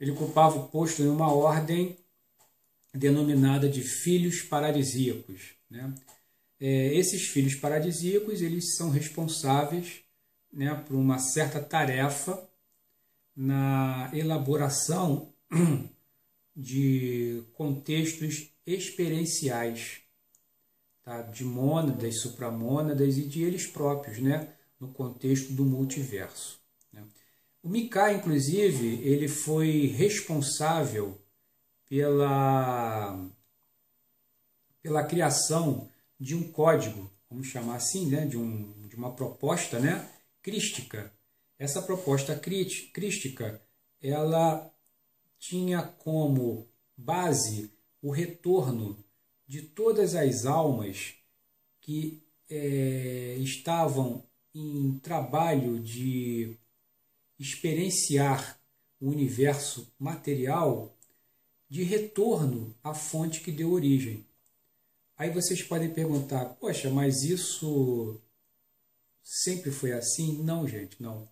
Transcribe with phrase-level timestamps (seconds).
[0.00, 1.96] ele ocupava o posto em uma ordem
[2.92, 5.52] denominada de filhos paradisíacos.
[5.68, 5.94] Né?
[6.58, 10.00] É, esses filhos paradisíacos eles são responsáveis
[10.52, 12.48] né, por uma certa tarefa
[13.36, 15.32] na elaboração
[16.56, 20.00] de contextos experienciais
[21.04, 21.22] tá?
[21.22, 24.54] de mônadas, supramônadas e de eles próprios, né?
[24.78, 26.58] no contexto do multiverso.
[26.92, 27.04] Né?
[27.62, 31.20] O Mika, inclusive, ele foi responsável
[31.88, 33.28] pela,
[34.82, 38.24] pela criação de um código, vamos chamar assim, né?
[38.24, 40.08] de, um, de uma proposta né?
[40.42, 41.12] crística.
[41.58, 43.60] Essa proposta crística
[44.00, 44.72] ela
[45.38, 47.70] tinha como base
[48.00, 48.96] o retorno
[49.46, 51.14] de todas as almas
[51.80, 56.56] que é, estavam em trabalho de
[57.40, 58.60] experienciar
[59.00, 60.94] o universo material
[61.68, 64.26] de retorno à fonte que deu origem.
[65.16, 68.20] Aí vocês podem perguntar, poxa, mas isso
[69.22, 70.42] sempre foi assim?
[70.42, 71.26] Não, gente, não.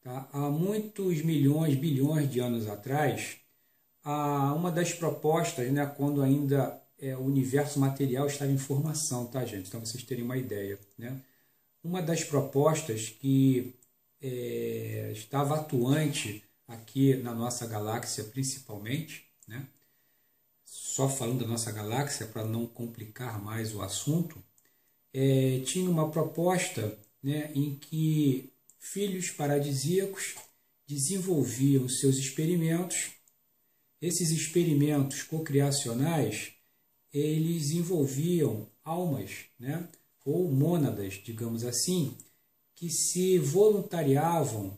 [0.00, 0.28] Tá?
[0.32, 3.38] Há muitos milhões, bilhões de anos atrás,
[4.04, 9.68] uma das propostas, né, quando ainda é, o universo material estava em formação, tá, gente?
[9.68, 10.78] Então vocês terem uma ideia.
[10.98, 11.20] Né?
[11.82, 13.74] Uma das propostas que
[14.20, 19.66] é, estava atuante aqui na nossa galáxia, principalmente, né?
[20.64, 24.42] só falando da nossa galáxia para não complicar mais o assunto,
[25.12, 30.36] é, tinha uma proposta né, em que filhos paradisíacos
[30.86, 33.10] desenvolviam seus experimentos.
[34.00, 36.52] Esses experimentos cocriacionais
[37.12, 39.88] eles envolviam almas, né,
[40.24, 42.16] ou mônadas, digamos assim,
[42.80, 44.74] que se voluntariavam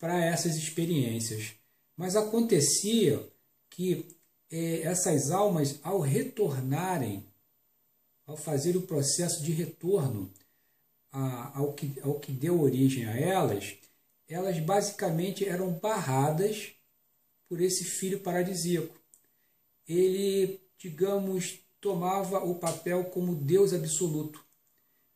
[0.00, 1.54] para essas experiências.
[1.96, 3.24] Mas acontecia
[3.70, 4.18] que
[4.50, 7.24] eh, essas almas, ao retornarem,
[8.26, 10.28] ao fazer o processo de retorno
[11.12, 13.76] a, ao, que, ao que deu origem a elas,
[14.28, 16.72] elas basicamente eram barradas
[17.48, 19.00] por esse filho paradisíaco.
[19.86, 24.44] Ele digamos, tomava o papel como Deus absoluto.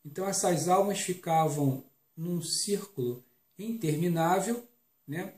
[0.03, 1.83] Então essas almas ficavam
[2.19, 3.23] num círculo
[3.57, 4.67] interminável,
[5.07, 5.33] né?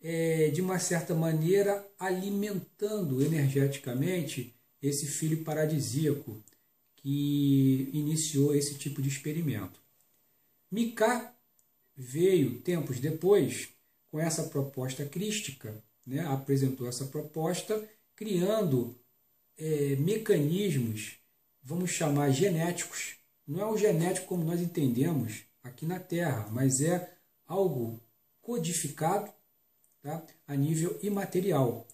[0.00, 6.44] É, de uma certa maneira alimentando energeticamente esse filho paradisíaco
[6.96, 9.80] que iniciou esse tipo de experimento.
[10.70, 11.34] Mika
[11.96, 13.70] veio tempos depois
[14.10, 16.20] com essa proposta crística, né?
[16.26, 18.94] apresentou essa proposta, criando
[19.56, 21.16] é, mecanismos,
[21.62, 23.16] vamos chamar genéticos.
[23.46, 27.16] Não é o genético como nós entendemos aqui na Terra, mas é
[27.46, 28.00] algo
[28.40, 29.32] codificado
[30.00, 30.24] tá?
[30.46, 31.88] a nível imaterial.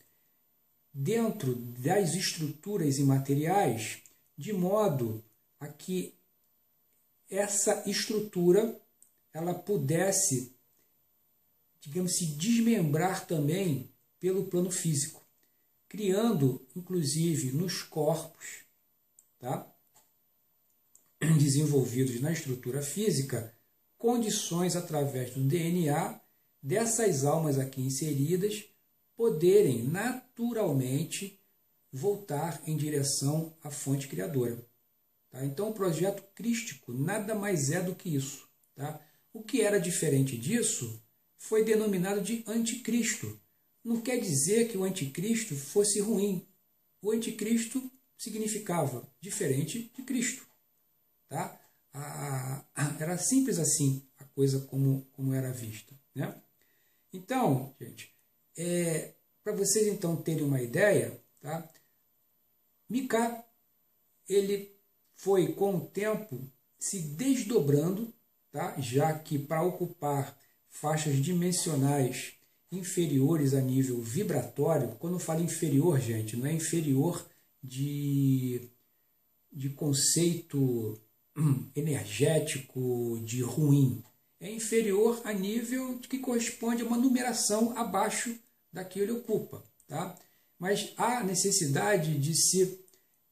[0.92, 4.03] Dentro das estruturas imateriais,
[4.36, 5.25] de modo
[5.58, 6.14] a que
[7.31, 8.78] essa estrutura
[9.32, 10.52] ela pudesse,
[11.81, 15.20] digamos, se desmembrar também pelo plano físico
[15.91, 18.64] criando, inclusive, nos corpos,
[19.41, 19.69] tá?
[21.37, 23.52] desenvolvidos na estrutura física,
[24.00, 26.19] condições através do DNA
[26.62, 28.65] dessas almas aqui inseridas
[29.15, 31.38] poderem naturalmente
[31.93, 34.66] voltar em direção à fonte criadora.
[35.31, 35.44] Tá?
[35.44, 38.49] Então, o projeto crístico nada mais é do que isso.
[38.75, 38.99] Tá?
[39.34, 40.99] O que era diferente disso
[41.37, 43.38] foi denominado de anticristo,
[43.84, 46.47] não quer dizer que o anticristo fosse ruim.
[47.03, 50.47] O anticristo significava diferente de Cristo.
[51.28, 51.61] Tá?
[51.93, 55.95] A, a, era simples assim a coisa como, como era vista.
[56.15, 56.34] Né?
[57.12, 58.15] Então, gente,
[58.56, 61.69] é, para vocês então terem uma ideia, tá?
[62.89, 63.45] Mika,
[64.29, 64.77] ele
[65.15, 66.41] foi com o tempo
[66.79, 68.12] se desdobrando,
[68.50, 68.81] tá?
[68.81, 70.37] já que para ocupar
[70.69, 72.34] faixas dimensionais
[72.73, 77.29] inferiores a nível vibratório, quando eu falo inferior, gente, não é inferior
[77.62, 78.70] de,
[79.53, 81.00] de conceito
[81.75, 84.02] energético de ruim.
[84.40, 88.38] É inferior a nível que corresponde a uma numeração abaixo
[88.72, 89.62] da que ele ocupa.
[89.87, 90.16] Tá?
[90.58, 92.81] Mas há necessidade de se,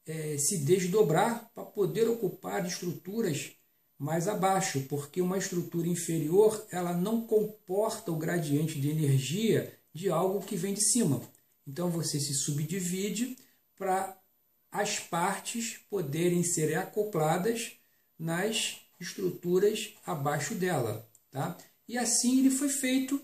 [0.05, 3.51] é, se desdobrar para poder ocupar estruturas
[3.97, 10.45] mais abaixo, porque uma estrutura inferior ela não comporta o gradiente de energia de algo
[10.45, 11.21] que vem de cima.
[11.67, 13.37] Então você se subdivide
[13.75, 14.17] para
[14.71, 17.78] as partes poderem ser acopladas
[18.19, 21.57] nas estruturas abaixo dela, tá?
[21.87, 23.19] E assim ele foi feito,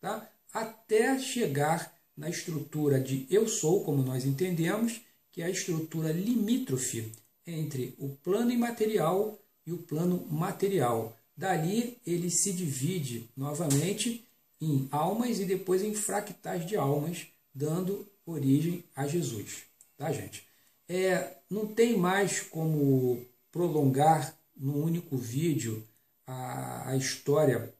[0.00, 0.28] tá?
[0.52, 5.00] Até chegar na estrutura de eu sou, como nós entendemos,
[5.30, 7.12] que é a estrutura limítrofe
[7.46, 11.16] entre o plano imaterial e o plano material.
[11.36, 14.26] Dali ele se divide novamente
[14.60, 19.62] em almas e depois em fractais de almas, dando origem a Jesus.
[19.96, 20.46] Tá, gente?
[20.88, 25.86] É, não tem mais como prolongar num único vídeo
[26.26, 27.74] a, a história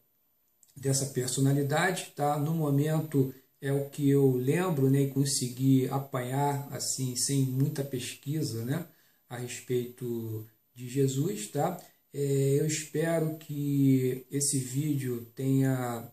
[0.75, 2.39] dessa personalidade, tá?
[2.39, 8.87] No momento é o que eu lembro, né, consegui apanhar assim sem muita pesquisa, né,
[9.29, 11.79] a respeito de Jesus, tá?
[12.13, 16.11] É, eu espero que esse vídeo tenha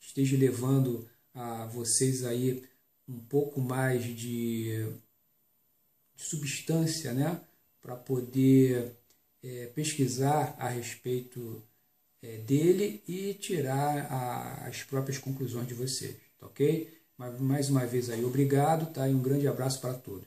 [0.00, 2.64] esteja levando a vocês aí
[3.08, 4.92] um pouco mais de,
[6.16, 7.40] de substância, né,
[7.80, 8.99] para poder
[9.42, 11.62] é, pesquisar a respeito
[12.22, 16.92] é, dele e tirar a, as próprias conclusões de vocês, tá ok?
[17.16, 19.08] Mas, mais uma vez aí, obrigado, tá?
[19.08, 20.26] E um grande abraço para todos.